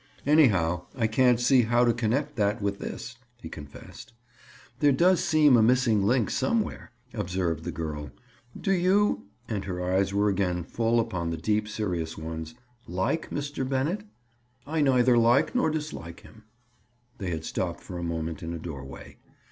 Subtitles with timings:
[0.25, 4.13] "Anyhow, I can't see how to connect that with this," he confessed.
[4.79, 8.09] "There does seem a missing link somewhere," observed the girl.
[8.59, 13.69] "Do you"—and her eyes were again full upon the deep serious ones—"like Mr.
[13.69, 14.03] Bennett?"
[14.65, 16.45] "I neither like nor dislike him."
[17.19, 19.17] They had stopped for a moment in a doorway.